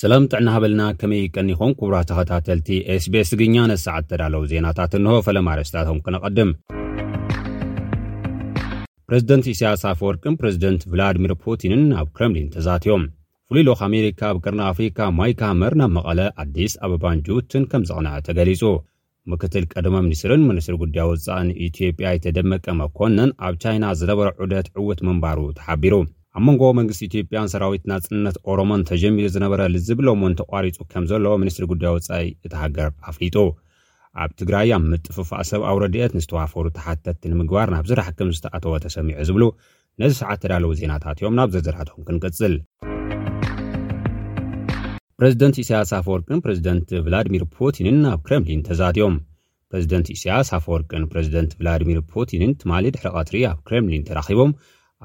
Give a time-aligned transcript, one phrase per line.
[0.00, 6.50] ሰላም ጥዕና ሃበልና ከመይ ይቀኒኹም ኩቡራት ተኸታተልቲ ኤስቤስግኛ ነሰዓት ተዳለው ዜናታት እንሆ ፈለምርስታቶም ክነቐድም
[9.08, 13.04] ፕረዚደንት እስያስ ፍወርቅን ፕረዚደንት ቭላድሚር ፑቲንን ኣብ ክረምሊን ተዛትዮም
[13.48, 18.62] ፍሉይ ኢሎክ ኣሜሪካ ኣብ ቅርና ኣፍሪካ ማይክሃመር ናብ መቐለ ኣዲስ ኣበባን ጁትን ከም ዘቕንዐ ተገሊጹ
[19.32, 25.48] ምክትል ቀደመ ምኒስትርን ምንስሪ ጉዳዮ ወፃእን ኢትዮጵያ የተደመቀ መኮነን ኣብ ቻይና ዝነበረ ዑደት ዕውት መንባሩ
[25.60, 25.96] ተሓቢሩ
[26.38, 31.64] ኣብ መንጎ መንግስቲ ኢትዮጵያን ሰራዊት ናፅነት ኦሮሞን ተጀሚሩ ዝነበረ ልዝብሎም እውን ተቋሪፁ ከም ዘለዎ ሚኒስትሪ
[31.72, 33.36] ጉዳይ ወፃኢ እቲሃገር ኣፍሊጡ
[34.24, 39.44] ኣብ ትግራይ ኣብ ምጥፉፋእ ሰብ ኣው ረድአት ንዝተዋፈሩ ተሓተቲ ንምግባር ናብ ዝራሕክም ዝተኣተወ ተሰሚዑ ዝብሉ
[40.02, 42.54] ነዚ ሰዓት ተዳለዉ ዜናታት እዮም ናብ ዘዘራቶም ክንቅጽል
[45.18, 49.16] ፕረዚደንት ኢሳያስ ኣፈወርቅን ፕረዚደንት ቭላድሚር ፑትንን ኣብ ክረምሊን ተዛትዮም
[49.72, 54.52] ፕረዚደንት ኢሳያስ ኣፈወርቅን ፕረዚደንት ቭላድሚር ፑቲንን ትማሊ ድሕሪ ቐትሪ ኣብ ክሬምሊን ተራኺቦም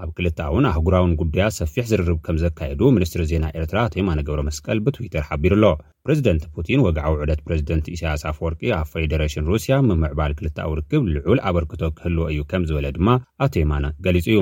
[0.02, 5.24] ኣብ ክልታውን ኣህጉራውን ጉዳያት ሰፊሕ ዝርርብ ከም ዘካየዱ ሚኒስትሪ ዜና ኤርትራ አተይማኖ ገብረ መስቀል ብትዊተር
[5.28, 5.66] ሓቢሩ ኣሎ
[6.06, 11.42] ፕረዚደንት ፑቲን ወግዓዊ ውዕደት ፕረዚደንት ኢሳያስ ኣፍወርቂ ኣብ ፌደሬሽን ሩስያ ምምዕባል ክልተ ው ርክብ ልዑል
[11.50, 13.10] ኣበርክቶ ክህልዎ እዩ ከም ዝበለ ድማ
[13.46, 14.42] ኣቶይማኖ ገሊጹ እዩ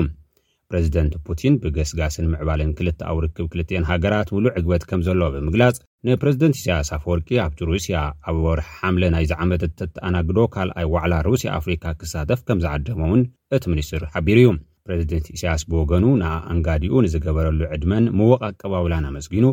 [0.70, 5.76] ፕረዚደንት ፑቲን ብገስጋስን ምዕባልን ክልተ ኣው ርክብ ክልትኤን ሃገራት ምሉእ ዕግበት ከም ዘሎ ብምግላጽ
[6.08, 7.96] ንፕረዝደንት ኢሳያስ አፍ ወርቂ ኣብቲ ሩስያ
[8.28, 13.24] ኣብ ወርሒ ሓምለ ናይ ዝዓመት ተተኣናግዶ ካልኣይ ዋዕላ ሩስያ ኣፍሪካ ክሳተፍ ከም ዝዓደመ እውን
[13.58, 14.48] እቲ ሚኒስትር ሓቢሩ እዩ
[14.88, 19.46] ፕሬዚደንት እስያስ ብወገኑ ንአንጋዲኡ ንዝገበረሉ ዕድመን ምወቅ ኣቀባብላን ኣመስጊኑ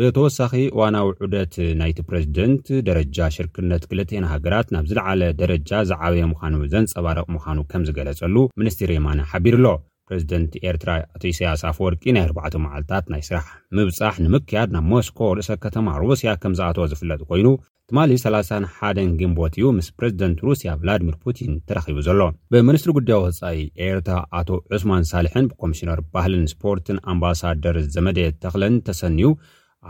[0.00, 7.26] ብተወሳኺ ዋናዊ ዑደት ናይቲ ፕሬዚደንት ደረጃ ሽርክርነት ክልትአና ሃገራት ናብ ዝለዓለ ደረጃ ዝዓበየ ምዃኑ ዘንፀባረቕ
[7.36, 9.66] ምዃኑ ከም ዝገለፀሉ ሚኒስትር ኤማን ሓቢሩ ኣሎ
[10.12, 10.90] ረዚደንት ኤርትራ
[11.22, 15.86] ቶ ኢሰያስ ፍ ወርቂ ናይ 4 መዓልትታት ናይ ስራሕ ምብፃሕ ንምክያድ ናብ ሞስኮ ርእሰብ ከተማ
[16.04, 17.48] ሩስያ ከምዝኣተ ዝፍለጥ ኮይኑ
[17.90, 22.20] ትማሊ 31 ግንቦት እዩ ምስ ፕረዚደንት ሩስያ ቭላድሚር ፑቲን ተራኺቡ ዘሎ
[22.54, 29.30] ብሚኒስትሪ ጉዳይ ወፃኢ ኤርትራ ኣቶ ዑስማን ሳልሕን ብኮሚሽነር ባህልን ስፖርትን ኣምባሳደር ዘመደ ተክለን ተሰኒዩ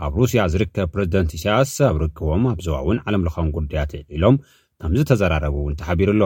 [0.05, 4.35] ኣብ ሩስያ ዝርከብ ፕረዚደንት ኢስያስ ኣብ ርክቦም ኣብ ዞዋ እውን ዓለምለኮን ጉዳያት ዒሎም
[4.83, 6.23] ከምዝ ተዘራረቡ እውን ተሓቢሩ ኣሎ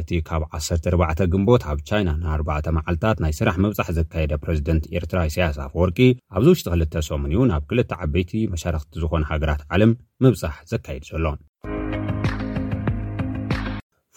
[0.00, 5.72] እቲ ካብ 1ሰዕ ግንቦት ኣብ ቻይና ን4ዕ መዓልትታት ናይ ስራሕ ምብፃሕ ዘካየደ ፕረዚደንት ኤርትራ ኢሰያሳፍ
[5.82, 5.98] ወርቂ
[6.36, 9.92] ኣብዚ ውሽጢ2ል ሰሙን እዩ ናብ 2ልተ ዓበይቲ መሻርክቲ ዝኾነ ሃገራት ዓለም
[10.24, 11.26] ምብፃሕ ዘካየድ ዘሎ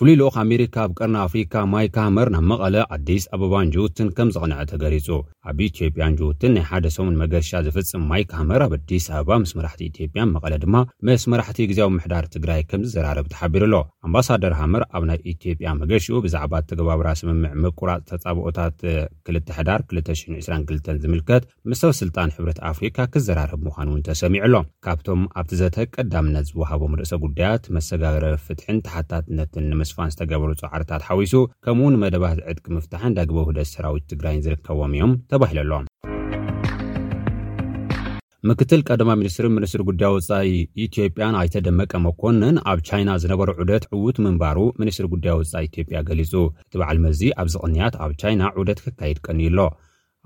[0.06, 4.56] ፍሉ ልኦ ኣሜሪካ ኣብ ቀርና ኣፍሪካ ማይክ ሃመር ናብ መቐለ ኣዲስ ኣበባን ጅውትን ከም ዝቕንዐ
[4.72, 5.08] ተገሪጹ
[5.50, 9.82] ኣብ ኢትዮጵያን ጅውትን ናይ ሓደ ሰሙን መገሻ ዝፍፅም ማይክ ሃመር ኣብ ኣዲስ ኣበባ ምስ መራሕቲ
[9.92, 10.76] ኢትዮጵያን መቐለ ድማ
[11.10, 13.78] መስ መራሕቲኡ ግዜ ኣዊ ምሕዳር ትግራይ ከም ዝዘራረብ ተሓቢሩ ኣሎ
[14.08, 18.78] ኣምባሳደር ሃመር ኣብ ናይ ኢትዮጵያ መገሽኡ ብዛዕባ እተግባብራ ስምምዕ ምቁራፅ ተፃብኦታት
[19.32, 26.98] 21ዳር 222 ዝምልከት ምስሰብስልጣን ሕብረት ኣፍሪካ ክዘራረብ ምኳን ውን ተሰሚዑ ሎ ካብቶም ኣብቲ ዘተቀዳምነት ዝወሃቦም
[27.02, 31.34] ርእሰ ጉዳያት መሰጋገረ ፍትሕን ተሓታትነትን ንመስ እዩ ፋን ዝተገብሩ ፀዕርታት ሓዊሱ
[31.66, 35.86] ከምኡውን መደባት ዕድቂ ምፍታሕ እዳግበ ውህደት ስራዊት ትግራይን ዝርከቦም እዮም ተባሂለ ኣሎም
[38.50, 40.50] ምክትል ቀደማ ሚኒስትሪ ምኒስትሪ ጉዳይ ወፃይ
[40.86, 46.34] ኢትዮጵያን ኣይተደመቀ መኮንን ኣብ ቻይና ዝነበሩ ዑደት ዕውት ምንባሩ ምኒስትሪ ጉዳይ ወፃ ኢትዮጵያ ገሊፁ
[46.66, 49.60] እቲ በዓል መዚ ኣብዚቅንያት ኣብ ቻይና ዑደት ክካይድ ቀኒዩ ኣሎ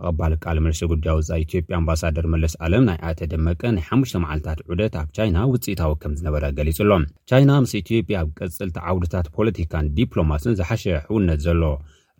[0.05, 4.59] ቐባል ቃል ምኒስትሪ ጉዳይ ወፃኢ ኢትዮጵያ ኣምባሳደር መለስ ኣለም ናይ ኣተ ደመቀ ናይ 5 መዓልታት
[4.71, 9.87] ዑደት ኣብ ቻይና ውፅኢታዊ ከም ዝነበረ ገሊጹ ሎም ቻይና ምስ ኢትዮጵያ ኣብ ቀፅልቲ ዓውድታት ፖለቲካን
[9.99, 11.61] ዲፕሎማስን ዝሓሸ ሕውነት ዘሎ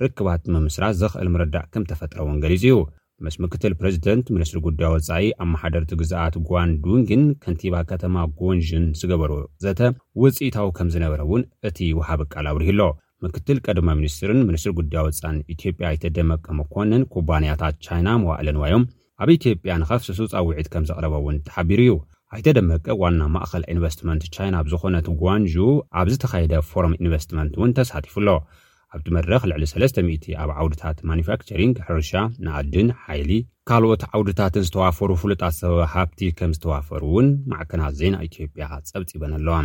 [0.03, 2.75] ርክባት ምምስራት ዘክእል ምርዳእ ከም ተፈጥረውን ገሊፅ እዩ
[3.25, 9.31] ምስ ምክትል ፕረዚደንት ሚኒስትሪ ጉዳይ ወፃኢ ኣማሓደርቲ ግዛኣት ጓንዱንግን ከንቲባ ከተማ ጎንጅን ዝገበሩ
[9.65, 9.79] ዘተ
[10.23, 12.83] ውፅኢታዊ ከም ዝነበረ እውን እቲ ውሃብ ቃል ኣብርህ ሎ
[13.25, 18.83] ምክትል ቀድማ ሚኒስትርን ምኒስትሪ ጉዳዮ ወፃን ኢትዮጵያ ኣይተደመቀ መኮነን ኩባንያታት ቻይና መዋእለንዋዮም
[19.23, 21.93] ኣብ ኢትዮጵያ ንኸፍሲሱፃ ውዒድ ከም ዘቕረበ እውን ተሓቢሩ እዩ
[22.35, 25.55] ኣይተደመቀ ዋና ማእኸል ኢንቨስትመንት ቻይና ብዝኾነት ጓንጁ
[25.99, 28.29] ኣብ ዝተኸየደ ፎረም ኢንቨስትመንት እውን ተሳቲፉ ኣሎ
[28.95, 32.11] ኣብቲ መድረኽ ልዕሊ 3ለስ00 ኣብ ዓውድታት ማኒፋክቸሪንግ ሕርሻ
[32.45, 33.31] ንኣድን ሓይሊ
[33.69, 39.57] ካልኦት ዓውድታትን ዝተዋፈሩ ፍሉጣት ሰበ ሃብቲ ከም ዝተዋፈሩ እውን ማዕክናት ዜና ኢትዮጵያ ጸብፂበን ኣለዋ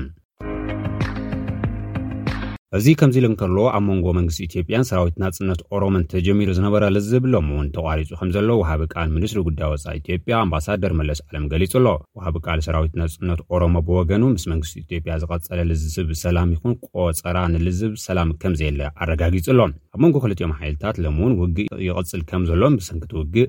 [2.78, 7.48] እዚ ከምዚ ኢል እንከልዎ ኣብ መንጎ መንግስቲ ኢትዮጵያን ሰራዊት ናፅነት ኦሮሞ እንተጀሚሩ ዝነበረ ልዝብ ሎም
[7.54, 11.90] እውን ተቋሪፁ ከም ዘሎ ውሃቢ ቃል ሚኒስትሪ ጉዳይ ወፃኢ ኢትዮጵያ አምባሳደር መለስ ዓለም ገሊጹ ሎ
[12.18, 17.92] ውሃብ ካል ሰራዊት ናፅነት ኦሮሞ ብወገኑ ምስ መንግስቲ ኢትዮጵያ ዝቐፀለ ልዝብ ብሰላም ይኹን ቆፀራ ንልዝብ
[18.06, 19.60] ሰላም ከምዘየለ አረጋጊፁሎ
[19.96, 23.48] ኣብ መንጎ ክልጥኦም ሓይልታት ሎም እውን ውግእ ይቅፅል ከም ዘሎም ብሰንክት ውግእ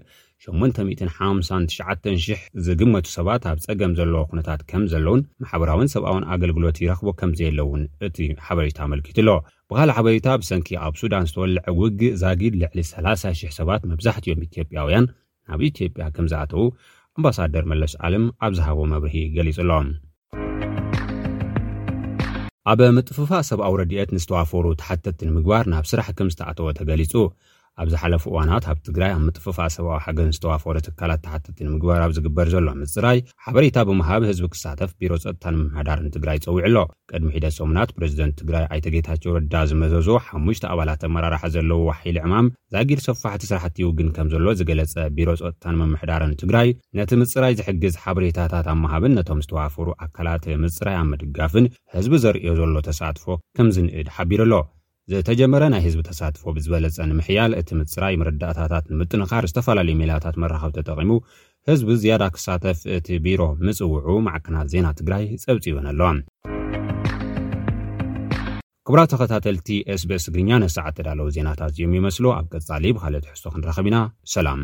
[0.52, 8.18] 859,000 ዝግመቱ ሰባት ኣብ ጸገም ዘለዎ ዅነታት ከም ዘለውን ማሕበራውን ሰብኣውን ኣገልግሎት ይረኽቦ ከምዘየለውን እቲ
[8.48, 9.30] ሓበሬታ ኣመልኪት ኣሎ
[9.72, 15.06] ብኻልእ ሓበሬታ ብሰንኪ ኣብ ሱዳን ዝተወልዐ ውግ ዛጊድ ልዕሊ 30,000 ሰባት መብዛሕትእዮም ኢትጵያውያን
[15.50, 16.62] ናብ ኢትዮጵያ ከም ዝኣተዉ
[17.18, 19.88] ኣምባሳደር መለስ ኣለም ኣብ ዝሃቦ መብርሂ ገሊጹ ኣሎም
[22.72, 27.14] ኣብ መጥፉፋእ ሰብኣዊ ረድኤት ንዝተዋፈሩ ተሓተቲ ንምግባር ናብ ስራሕ ከም ዝተኣተወ ተገሊጹ
[27.82, 32.48] ኣብዝ ሓለፉ እዋናት ኣብ ትግራይ ኣብ ምጥፉፍ ሰብኣዊ ሓገን ዝተዋፈሩ ትካላት ተሓተትን ምግባር ብ ዝግበር
[32.54, 36.78] ዘሎ ምፅራይ ሓበሬታ ብምሃብ ህዝቢ ክሳተፍ ቢሮ ፀጥታን ምምሕዳርን ትግራይ ፀዊዕ ኣሎ
[37.12, 43.02] ቅድሚ ሒደት ሰሙናት ፕረዚደንት ትግራይ ኣይተጌታቸ ወዳ ዝመዘዞ ሓሙሽቲ ኣባላት ኣመራርሓ ዘለዉ ዋሒሊ ዕማም ዛጊድ
[43.08, 46.70] ሰፋሕቲ ስራሕቲውግን ከም ዘሎ ዝገለፀ ቢሮ ፀጥታን ምምሕዳርን ትግራይ
[47.02, 52.76] ነቲ ምፅራይ ዝሕግዝ ሓበሬታታት ኣብ ምሃብን ነቶም ዝተዋፈሩ ኣካላት ምፅራይ ኣብ ምድጋፍን ህዝቢ ዘርእዮ ዘሎ
[52.92, 53.26] ተሳትፎ
[53.58, 54.54] ከም ዝንእድ ሓቢሩ ኣሎ
[55.12, 61.10] ዘተጀመረ ናይ ህዝቢ ተሳትፎ ብዝበለፀ ንምሕያል እቲ ምፅራይ መረዳእታታት ንምጥንኻር ዝተፈላለዩ ሜላታት መራኸቢ ተጠቂሙ
[61.70, 66.10] ህዝቢ ዝያዳ ክሳተፍ እቲ ቢሮ ምፅውዑ ማዕክናት ዜና ትግራይ ፀብፂይዮን ኣለዋ
[68.88, 69.68] ክብራ ተኸታተልቲ
[70.04, 74.00] ስቤስ እግርኛ ነሳዓት ዘዳለዉ ዜናታት እዚኦም ይመስሎ ኣብ ቀፃሊ ብካልኦት ሕዝቶ ክንረኸብ ኢና
[74.36, 74.64] ሰላም